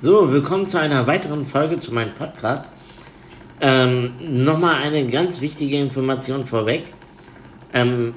So, 0.00 0.30
willkommen 0.32 0.66
zu 0.66 0.78
einer 0.78 1.06
weiteren 1.06 1.46
Folge 1.46 1.78
zu 1.78 1.94
meinem 1.94 2.14
Podcast. 2.14 2.68
Ähm, 3.60 4.12
Nochmal 4.18 4.82
eine 4.82 5.06
ganz 5.06 5.40
wichtige 5.40 5.78
Information 5.78 6.46
vorweg. 6.46 6.92
Ähm, 7.72 8.14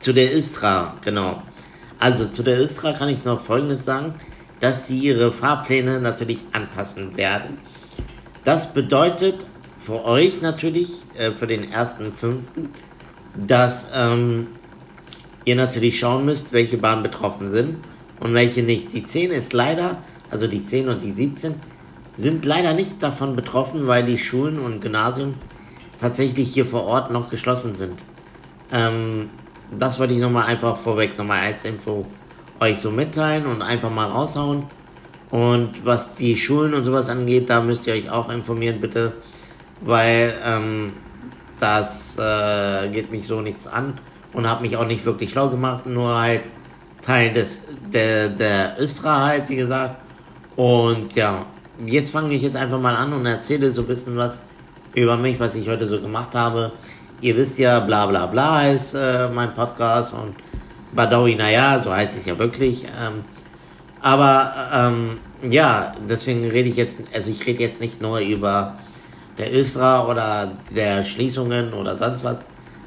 zu 0.00 0.12
der 0.12 0.36
Östra, 0.36 0.96
genau. 1.02 1.40
Also 2.00 2.26
zu 2.26 2.42
der 2.42 2.60
Östra 2.60 2.92
kann 2.94 3.08
ich 3.08 3.24
noch 3.24 3.42
Folgendes 3.42 3.84
sagen, 3.84 4.16
dass 4.60 4.88
sie 4.88 4.98
ihre 4.98 5.30
Fahrpläne 5.32 6.00
natürlich 6.00 6.42
anpassen 6.52 7.16
werden. 7.16 7.58
Das 8.44 8.74
bedeutet 8.74 9.46
für 9.78 10.04
euch 10.04 10.42
natürlich, 10.42 11.04
äh, 11.14 11.30
für 11.30 11.46
den 11.46 11.70
ersten 11.70 12.12
fünften, 12.12 12.70
dass 13.36 13.86
ähm, 13.94 14.48
ihr 15.44 15.54
natürlich 15.54 15.98
schauen 16.00 16.24
müsst, 16.24 16.52
welche 16.52 16.76
Bahnen 16.76 17.04
betroffen 17.04 17.52
sind 17.52 17.76
und 18.22 18.34
welche 18.34 18.62
nicht. 18.62 18.92
Die 18.92 19.04
10 19.04 19.32
ist 19.32 19.52
leider, 19.52 20.04
also 20.30 20.46
die 20.46 20.62
10 20.62 20.88
und 20.88 21.02
die 21.02 21.10
17, 21.10 21.54
sind 22.16 22.44
leider 22.44 22.72
nicht 22.72 23.02
davon 23.02 23.34
betroffen, 23.34 23.86
weil 23.88 24.04
die 24.04 24.18
Schulen 24.18 24.60
und 24.60 24.80
Gymnasien 24.80 25.34
tatsächlich 25.98 26.52
hier 26.54 26.64
vor 26.64 26.84
Ort 26.84 27.10
noch 27.10 27.30
geschlossen 27.30 27.74
sind. 27.74 28.04
Ähm, 28.70 29.30
das 29.68 29.98
wollte 29.98 30.14
ich 30.14 30.20
nochmal 30.20 30.46
einfach 30.46 30.76
vorweg 30.78 31.18
nochmal 31.18 31.40
als 31.40 31.64
Info 31.64 32.06
euch 32.60 32.78
so 32.78 32.92
mitteilen 32.92 33.46
und 33.46 33.60
einfach 33.60 33.90
mal 33.90 34.06
raushauen. 34.06 34.66
Und 35.30 35.84
was 35.84 36.14
die 36.14 36.36
Schulen 36.36 36.74
und 36.74 36.84
sowas 36.84 37.08
angeht, 37.08 37.50
da 37.50 37.60
müsst 37.60 37.86
ihr 37.88 37.94
euch 37.94 38.08
auch 38.10 38.28
informieren, 38.28 38.80
bitte, 38.80 39.14
weil 39.80 40.38
ähm, 40.44 40.92
das 41.58 42.16
äh, 42.18 42.88
geht 42.90 43.10
mich 43.10 43.26
so 43.26 43.40
nichts 43.40 43.66
an 43.66 44.00
und 44.32 44.48
habe 44.48 44.62
mich 44.62 44.76
auch 44.76 44.86
nicht 44.86 45.04
wirklich 45.04 45.32
schlau 45.32 45.50
gemacht, 45.50 45.86
nur 45.86 46.14
halt 46.14 46.42
Teil 47.02 47.32
des 47.32 47.60
der, 47.92 48.28
der 48.28 48.76
Östra 48.78 49.26
halt, 49.26 49.48
wie 49.48 49.56
gesagt. 49.56 49.96
Und 50.56 51.14
ja, 51.14 51.46
jetzt 51.84 52.12
fange 52.12 52.34
ich 52.34 52.42
jetzt 52.42 52.56
einfach 52.56 52.80
mal 52.80 52.94
an 52.94 53.12
und 53.12 53.26
erzähle 53.26 53.72
so 53.72 53.82
ein 53.82 53.88
bisschen 53.88 54.16
was 54.16 54.40
über 54.94 55.16
mich, 55.16 55.38
was 55.40 55.54
ich 55.54 55.68
heute 55.68 55.88
so 55.88 56.00
gemacht 56.00 56.34
habe. 56.34 56.72
Ihr 57.20 57.36
wisst 57.36 57.58
ja, 57.58 57.80
bla 57.80 58.06
bla 58.06 58.26
bla 58.26 58.66
ist 58.66 58.94
äh, 58.94 59.28
mein 59.28 59.54
Podcast 59.54 60.12
und 60.12 60.34
Badawi, 60.94 61.34
naja, 61.34 61.80
so 61.82 61.92
heißt 61.92 62.18
es 62.18 62.26
ja 62.26 62.38
wirklich. 62.38 62.84
Ähm, 62.84 63.24
aber 64.00 64.52
ähm, 64.72 65.18
ja, 65.50 65.94
deswegen 66.08 66.44
rede 66.50 66.68
ich 66.68 66.76
jetzt, 66.76 67.00
also 67.14 67.30
ich 67.30 67.46
rede 67.46 67.62
jetzt 67.62 67.80
nicht 67.80 68.00
nur 68.02 68.18
über 68.18 68.78
der 69.38 69.54
Östra 69.54 70.06
oder 70.06 70.52
der 70.74 71.02
Schließungen 71.02 71.72
oder 71.72 71.96
sonst 71.96 72.24
was, 72.24 72.44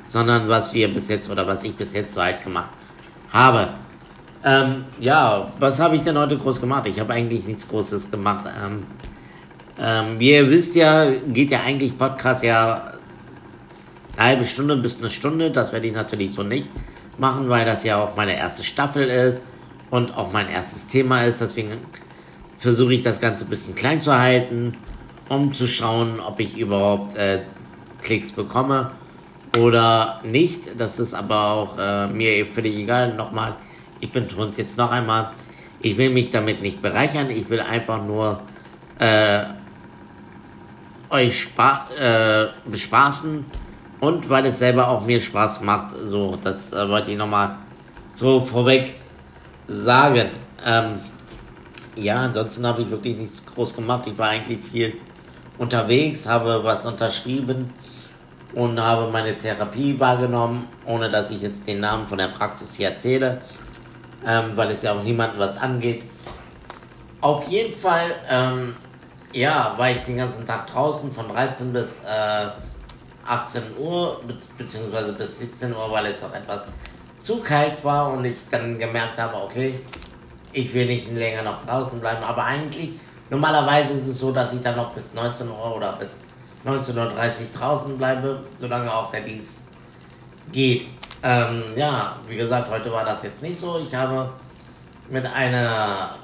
sondern 0.08 0.48
was 0.48 0.74
wir 0.74 0.94
bis 0.94 1.08
jetzt 1.08 1.30
oder 1.30 1.48
was 1.48 1.64
ich 1.64 1.76
bis 1.76 1.94
jetzt 1.94 2.14
so 2.14 2.22
halt 2.22 2.44
gemacht 2.44 2.70
habe. 3.30 3.70
Ähm, 4.46 4.86
ja, 5.00 5.52
was 5.58 5.80
habe 5.80 5.96
ich 5.96 6.04
denn 6.04 6.20
heute 6.20 6.38
groß 6.38 6.62
gemacht? 6.62 6.86
Ich 6.86 7.00
habe 7.00 7.14
eigentlich 7.14 7.48
nichts 7.48 7.68
Großes 7.68 8.12
gemacht. 8.12 8.46
Ähm, 8.46 8.84
ähm, 9.80 10.20
wie 10.20 10.34
ihr 10.34 10.52
wisst 10.52 10.76
ja, 10.76 11.10
geht 11.10 11.50
ja 11.50 11.62
eigentlich 11.62 11.98
Podcast 11.98 12.44
ja 12.44 12.94
eine 14.16 14.28
halbe 14.28 14.46
Stunde 14.46 14.78
bis 14.78 15.00
eine 15.00 15.10
Stunde. 15.10 15.50
Das 15.50 15.74
werde 15.74 15.88
ich 15.88 15.94
natürlich 15.94 16.34
so 16.34 16.44
nicht 16.44 16.70
machen, 17.18 17.50
weil 17.50 17.66
das 17.66 17.84
ja 17.84 17.98
auch 17.98 18.16
meine 18.16 18.38
erste 18.38 18.64
Staffel 18.64 19.08
ist 19.08 19.44
und 19.90 20.16
auch 20.16 20.32
mein 20.32 20.48
erstes 20.48 20.86
Thema 20.86 21.24
ist. 21.24 21.42
Deswegen 21.42 21.80
versuche 22.60 22.94
ich 22.94 23.02
das 23.02 23.20
Ganze 23.20 23.46
ein 23.46 23.50
bisschen 23.50 23.74
klein 23.74 24.04
zu 24.04 24.16
halten, 24.16 24.74
um 25.28 25.54
zu 25.54 25.68
schauen, 25.68 26.20
ob 26.20 26.40
ich 26.40 26.56
überhaupt 26.56 27.18
äh, 27.18 27.42
Klicks 28.04 28.32
bekomme 28.32 28.92
oder 29.58 30.22
nicht. 30.24 30.80
Das 30.80 31.00
ist 31.00 31.16
aber 31.16 31.50
auch 31.50 31.78
äh, 31.80 32.08
mir 32.10 32.46
völlig 32.46 32.78
egal. 32.78 33.16
Nochmal, 33.16 33.56
ich 34.00 34.12
betone 34.12 34.50
es 34.50 34.58
jetzt 34.58 34.78
noch 34.78 34.92
einmal. 34.92 35.32
Ich 35.82 35.98
will 35.98 36.10
mich 36.10 36.32
damit 36.32 36.62
nicht 36.62 36.82
bereichern. 36.82 37.30
Ich 37.30 37.50
will 37.50 37.60
einfach 37.60 38.04
nur 38.04 38.42
äh, 39.00 39.46
euch 41.10 41.42
spa 41.42 41.88
äh, 41.98 42.48
bespaßen 42.70 43.46
und 44.00 44.30
weil 44.30 44.46
es 44.46 44.60
selber 44.60 44.88
auch 44.90 45.06
mir 45.06 45.22
Spaß 45.22 45.62
macht. 45.62 45.96
So, 46.08 46.38
das 46.42 46.74
äh, 46.74 46.90
wollte 46.90 47.12
ich 47.12 47.18
nochmal 47.18 47.58
so 48.14 48.42
vorweg 48.42 48.96
sagen. 49.68 50.30
Ähm, 50.64 51.00
ja, 51.96 52.18
ansonsten 52.24 52.66
habe 52.66 52.82
ich 52.82 52.90
wirklich 52.90 53.18
nichts 53.18 53.46
groß 53.46 53.76
gemacht. 53.76 54.04
Ich 54.08 54.18
war 54.18 54.30
eigentlich 54.30 54.60
viel 54.60 54.94
unterwegs, 55.58 56.28
habe 56.28 56.64
was 56.64 56.86
unterschrieben 56.86 57.70
und 58.54 58.80
habe 58.80 59.12
meine 59.12 59.38
Therapie 59.38 60.00
wahrgenommen, 60.00 60.68
ohne 60.86 61.10
dass 61.10 61.30
ich 61.30 61.42
jetzt 61.42 61.68
den 61.68 61.80
Namen 61.80 62.08
von 62.08 62.18
der 62.18 62.28
Praxis 62.30 62.76
hier 62.76 62.90
erzähle, 62.90 63.42
ähm, 64.26 64.52
weil 64.56 64.72
es 64.72 64.82
ja 64.82 64.94
auch 64.94 65.04
niemandem 65.04 65.40
was 65.40 65.58
angeht. 65.58 66.04
Auf 67.22 67.48
jeden 67.48 67.76
Fall, 67.76 68.16
ähm, 68.30 68.76
ja, 69.32 69.74
war 69.78 69.92
ich 69.92 70.02
den 70.02 70.18
ganzen 70.18 70.46
Tag 70.46 70.68
draußen 70.68 71.12
von 71.12 71.30
13 71.30 71.74
bis 71.74 72.00
äh, 72.06 72.48
18 73.26 73.64
Uhr, 73.80 74.22
be 74.28 74.36
beziehungsweise 74.58 75.14
bis 75.14 75.40
17 75.40 75.74
Uhr, 75.74 75.92
weil 75.92 76.08
es 76.08 76.20
doch 76.20 76.34
etwas 76.34 76.66
zu 77.22 77.40
kalt 77.40 77.84
war 77.84 78.14
und 78.14 78.26
ich 78.26 78.36
dann 78.52 78.78
gemerkt 78.78 79.18
habe, 79.18 79.36
okay, 79.38 79.80
ich 80.54 80.74
will 80.74 80.86
nicht 80.86 81.12
länger 81.12 81.42
noch 81.42 81.66
draußen 81.66 82.00
bleiben, 82.00 82.24
aber 82.24 82.44
eigentlich, 82.44 82.92
normalerweise 83.30 83.94
ist 83.94 84.08
es 84.08 84.20
so, 84.20 84.32
dass 84.32 84.54
ich 84.54 84.62
dann 84.62 84.76
noch 84.76 84.94
bis 84.94 85.14
19 85.14 85.50
Uhr 85.50 85.76
oder 85.76 85.94
bis 85.94 86.12
19.30 86.66 86.96
Uhr 86.96 87.14
draußen 87.58 87.98
bleibe, 87.98 88.40
solange 88.60 88.94
auch 88.94 89.12
der 89.12 89.22
Dienst 89.22 89.58
geht. 90.52 90.88
Ähm, 91.28 91.64
ja, 91.76 92.18
wie 92.28 92.36
gesagt, 92.36 92.70
heute 92.70 92.92
war 92.92 93.04
das 93.04 93.24
jetzt 93.24 93.42
nicht 93.42 93.60
so. 93.60 93.80
Ich 93.80 93.96
habe 93.96 94.30
mit 95.10 95.26
einer 95.26 96.18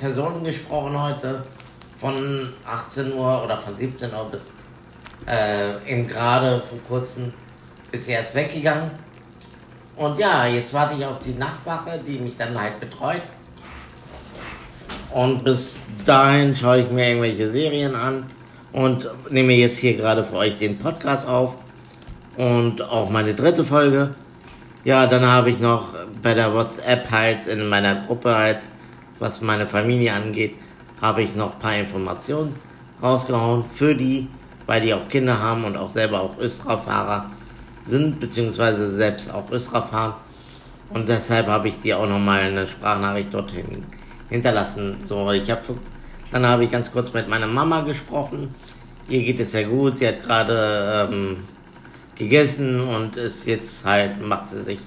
Person 0.00 0.42
gesprochen 0.42 1.00
heute 1.00 1.44
von 1.96 2.52
18 2.66 3.12
Uhr 3.12 3.44
oder 3.44 3.56
von 3.58 3.78
17 3.78 4.10
Uhr 4.12 4.28
bis 4.28 4.50
äh, 5.28 5.74
eben 5.88 6.08
gerade 6.08 6.62
vor 6.62 6.78
kurzem 6.88 7.32
ist 7.92 8.06
sie 8.06 8.12
erst 8.12 8.34
weggegangen. 8.34 8.90
Und 9.94 10.18
ja, 10.18 10.46
jetzt 10.46 10.74
warte 10.74 10.96
ich 10.98 11.06
auf 11.06 11.20
die 11.20 11.34
Nachtwache, 11.34 12.00
die 12.04 12.18
mich 12.18 12.36
dann 12.36 12.60
halt 12.60 12.80
betreut. 12.80 13.22
Und 15.12 15.44
bis 15.44 15.78
dahin 16.04 16.56
schaue 16.56 16.80
ich 16.80 16.90
mir 16.90 17.06
irgendwelche 17.10 17.48
Serien 17.48 17.94
an 17.94 18.26
und 18.72 19.08
nehme 19.30 19.52
jetzt 19.52 19.78
hier 19.78 19.96
gerade 19.96 20.24
für 20.24 20.34
euch 20.34 20.58
den 20.58 20.76
Podcast 20.76 21.24
auf 21.24 21.56
und 22.36 22.82
auch 22.82 23.10
meine 23.10 23.34
dritte 23.34 23.64
Folge. 23.64 24.14
Ja, 24.84 25.06
dann 25.06 25.22
habe 25.22 25.50
ich 25.50 25.60
noch 25.60 25.88
bei 26.22 26.34
der 26.34 26.54
WhatsApp 26.54 27.10
halt 27.10 27.46
in 27.46 27.68
meiner 27.68 28.06
Gruppe 28.06 28.34
halt, 28.34 28.60
was 29.18 29.40
meine 29.40 29.66
Familie 29.66 30.12
angeht, 30.12 30.54
habe 31.00 31.22
ich 31.22 31.34
noch 31.34 31.54
ein 31.54 31.58
paar 31.58 31.76
Informationen 31.76 32.54
rausgehauen 33.02 33.64
für 33.66 33.94
die, 33.94 34.28
weil 34.66 34.80
die 34.80 34.94
auch 34.94 35.08
Kinder 35.08 35.38
haben 35.38 35.64
und 35.64 35.76
auch 35.76 35.90
selber 35.90 36.20
auch 36.20 36.38
Östra-Fahrer 36.38 37.30
sind, 37.82 38.20
beziehungsweise 38.20 38.94
selbst 38.96 39.32
auch 39.32 39.50
Östra 39.50 39.82
fahren. 39.82 40.14
Und 40.90 41.08
deshalb 41.08 41.46
habe 41.46 41.68
ich 41.68 41.78
dir 41.78 41.98
auch 41.98 42.08
nochmal 42.08 42.40
eine 42.40 42.66
Sprachnachricht 42.66 43.32
dorthin 43.32 43.84
hinterlassen. 44.28 44.96
So, 45.06 45.30
ich 45.30 45.50
habe 45.50 45.62
dann 46.32 46.46
habe 46.46 46.64
ich 46.64 46.70
ganz 46.70 46.92
kurz 46.92 47.12
mit 47.12 47.28
meiner 47.28 47.46
Mama 47.46 47.80
gesprochen. 47.80 48.54
Ihr 49.08 49.22
geht 49.22 49.40
es 49.40 49.52
sehr 49.52 49.64
gut. 49.64 49.98
Sie 49.98 50.06
hat 50.06 50.22
gerade 50.22 51.08
ähm, 51.10 51.36
gegessen 52.20 52.80
und 52.80 53.16
ist 53.16 53.46
jetzt 53.46 53.84
halt, 53.84 54.22
macht 54.22 54.48
sie 54.48 54.62
sich 54.62 54.78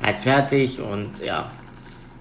halt 0.00 0.20
fertig. 0.20 0.80
Und 0.80 1.18
ja, 1.18 1.50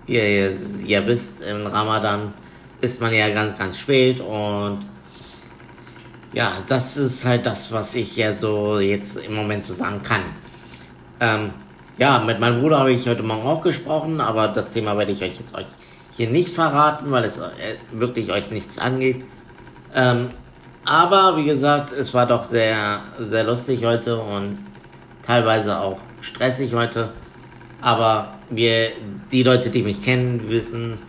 wie 0.07 0.13
ihr 0.13 0.55
ja 0.85 1.05
wisst, 1.05 1.41
im 1.41 1.67
Ramadan 1.67 2.33
ist 2.81 2.99
man 2.99 3.13
ja 3.13 3.29
ganz, 3.29 3.57
ganz 3.57 3.77
spät. 3.77 4.19
Und 4.19 4.85
ja, 6.33 6.63
das 6.67 6.97
ist 6.97 7.23
halt 7.25 7.45
das, 7.45 7.71
was 7.71 7.93
ich 7.93 8.15
ja 8.15 8.35
so 8.35 8.79
jetzt 8.79 9.17
im 9.17 9.35
Moment 9.35 9.65
so 9.65 9.73
sagen 9.73 10.01
kann. 10.01 10.23
Ähm, 11.19 11.51
ja, 11.97 12.23
mit 12.23 12.39
meinem 12.39 12.61
Bruder 12.61 12.79
habe 12.79 12.93
ich 12.93 13.07
heute 13.07 13.21
Morgen 13.21 13.45
auch 13.45 13.61
gesprochen, 13.61 14.21
aber 14.21 14.47
das 14.47 14.71
Thema 14.71 14.97
werde 14.97 15.11
ich 15.11 15.21
euch 15.21 15.37
jetzt 15.37 15.53
euch 15.53 15.67
hier 16.11 16.29
nicht 16.29 16.55
verraten, 16.55 17.11
weil 17.11 17.25
es 17.25 17.37
äh, 17.37 17.75
wirklich 17.91 18.31
euch 18.31 18.49
nichts 18.49 18.78
angeht. 18.79 19.23
Ähm, 19.93 20.29
aber 20.85 21.37
wie 21.37 21.45
gesagt, 21.45 21.91
es 21.91 22.13
war 22.13 22.25
doch 22.25 22.43
sehr, 22.43 23.01
sehr 23.19 23.43
lustig 23.43 23.83
heute 23.85 24.19
und 24.19 24.57
teilweise 25.22 25.79
auch 25.79 25.99
stressig 26.22 26.73
heute. 26.73 27.11
Aber 27.81 28.39
wir, 28.49 28.91
die 29.31 29.43
Leute, 29.43 29.69
die 29.69 29.83
mich 29.83 30.01
kennen, 30.01 30.49
wissen, 30.49 31.01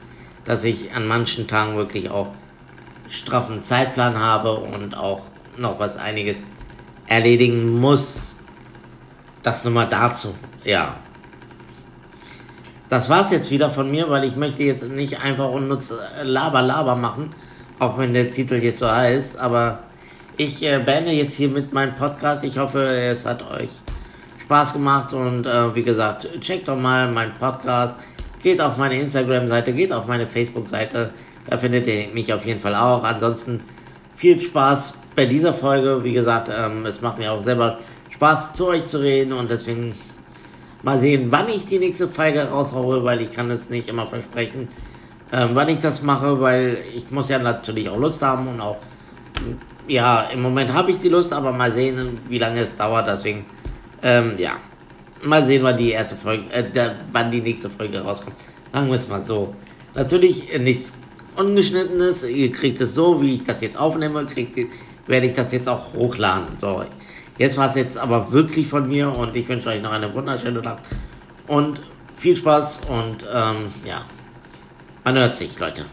dass 0.44 0.64
ich 0.64 0.92
an 0.94 1.06
manchen 1.06 1.46
Tagen 1.46 1.76
wirklich 1.76 2.10
auch 2.10 2.28
straffen 3.08 3.62
Zeitplan 3.62 4.18
habe 4.18 4.54
und 4.54 4.96
auch 4.96 5.22
noch 5.56 5.78
was 5.78 5.96
einiges 5.96 6.42
erledigen 7.06 7.80
muss. 7.80 8.36
Das 9.42 9.64
nur 9.64 9.72
mal 9.72 9.86
dazu, 9.86 10.34
ja 10.64 10.96
das 12.92 13.08
war's 13.08 13.30
jetzt 13.30 13.50
wieder 13.50 13.70
von 13.70 13.90
mir, 13.90 14.10
weil 14.10 14.22
ich 14.24 14.36
möchte 14.36 14.64
jetzt 14.64 14.86
nicht 14.86 15.18
einfach 15.22 15.48
unnutz 15.48 15.90
äh, 15.90 16.24
Laber 16.24 16.60
Laber 16.60 16.94
machen, 16.94 17.30
auch 17.82 17.98
wenn 17.98 18.14
der 18.14 18.30
Titel 18.30 18.54
jetzt 18.62 18.78
so 18.78 18.88
heißt, 18.88 19.36
aber 19.36 19.80
ich 20.36 20.62
äh, 20.62 20.78
beende 20.78 21.10
jetzt 21.10 21.34
hier 21.34 21.48
mit 21.48 21.72
meinem 21.72 21.96
Podcast. 21.96 22.44
Ich 22.44 22.56
hoffe, 22.56 22.80
es 22.80 23.26
hat 23.26 23.42
euch 23.50 23.70
Spaß 24.38 24.72
gemacht 24.74 25.12
und 25.12 25.46
äh, 25.46 25.74
wie 25.74 25.82
gesagt, 25.82 26.28
checkt 26.40 26.68
doch 26.68 26.78
mal 26.78 27.10
meinen 27.10 27.32
Podcast, 27.40 27.96
geht 28.40 28.60
auf 28.60 28.76
meine 28.76 29.00
Instagram-Seite, 29.00 29.72
geht 29.72 29.92
auf 29.92 30.06
meine 30.06 30.28
Facebook-Seite. 30.28 31.10
Da 31.50 31.58
findet 31.58 31.88
ihr 31.88 32.06
mich 32.14 32.32
auf 32.32 32.46
jeden 32.46 32.60
Fall 32.60 32.76
auch. 32.76 33.02
Ansonsten 33.02 33.60
viel 34.14 34.40
Spaß 34.40 34.94
bei 35.16 35.26
dieser 35.26 35.52
Folge. 35.52 36.04
Wie 36.04 36.12
gesagt, 36.12 36.52
ähm, 36.56 36.86
es 36.86 37.00
macht 37.00 37.18
mir 37.18 37.32
auch 37.32 37.42
selber 37.42 37.80
Spaß, 38.10 38.52
zu 38.52 38.68
euch 38.68 38.86
zu 38.86 38.98
reden 38.98 39.32
und 39.32 39.50
deswegen 39.50 39.92
mal 40.84 41.00
sehen, 41.00 41.32
wann 41.32 41.48
ich 41.48 41.66
die 41.66 41.80
nächste 41.80 42.06
Folge 42.06 42.44
raushaue, 42.44 43.02
weil 43.02 43.22
ich 43.22 43.32
kann 43.32 43.50
es 43.50 43.70
nicht 43.70 43.88
immer 43.88 44.06
versprechen, 44.06 44.68
ähm, 45.32 45.50
wann 45.54 45.68
ich 45.68 45.80
das 45.80 46.02
mache, 46.02 46.40
weil 46.40 46.78
ich 46.94 47.10
muss 47.10 47.28
ja 47.30 47.38
natürlich 47.38 47.88
auch 47.88 47.98
Lust 47.98 48.20
haben 48.22 48.48
und 48.48 48.60
auch, 48.60 48.76
ja, 49.88 50.22
im 50.24 50.42
Moment 50.42 50.72
habe 50.72 50.90
ich 50.90 50.98
die 50.98 51.08
Lust, 51.08 51.32
aber 51.32 51.52
mal 51.52 51.72
sehen, 51.72 52.18
wie 52.28 52.38
lange 52.38 52.60
es 52.60 52.76
dauert. 52.76 53.08
Deswegen, 53.08 53.46
ähm, 54.02 54.34
ja, 54.38 54.58
mal 55.24 55.44
sehen, 55.44 55.62
wann 55.62 55.78
die 55.78 55.90
erste 55.90 56.16
Folge, 56.16 56.44
äh, 56.52 56.70
der, 56.70 56.96
wann 57.12 57.30
die 57.30 57.40
nächste 57.40 57.70
Folge 57.70 58.00
rauskommt. 58.00 58.36
Sagen 58.72 58.88
wir 58.88 58.94
es 58.94 59.08
mal 59.08 59.22
so. 59.22 59.54
Natürlich 59.94 60.58
nichts 60.58 60.92
ungeschnittenes. 61.36 62.24
Ihr 62.24 62.52
kriegt 62.52 62.80
es 62.80 62.94
so, 62.94 63.22
wie 63.22 63.34
ich 63.34 63.44
das 63.44 63.62
jetzt 63.62 63.76
aufnehme, 63.78 64.26
kriegt, 64.26 64.58
werde 65.06 65.26
ich 65.26 65.32
das 65.32 65.50
jetzt 65.52 65.68
auch 65.68 65.94
hochladen. 65.94 66.58
So, 66.60 66.84
jetzt 67.38 67.56
war 67.56 67.68
es 67.68 67.74
jetzt 67.74 67.96
aber 67.96 68.32
wirklich 68.32 68.68
von 68.68 68.86
mir 68.86 69.10
und 69.14 69.34
ich 69.34 69.48
wünsche 69.48 69.68
euch 69.70 69.82
noch 69.82 69.92
eine 69.92 70.12
wunderschöne 70.14 70.60
Nacht 70.60 70.82
und 71.46 71.80
viel 72.16 72.36
Spaß 72.36 72.80
und 72.88 73.26
ähm, 73.32 73.66
ja, 73.84 74.02
man 75.04 75.16
hört 75.16 75.34
sich, 75.36 75.58
Leute. 75.58 75.86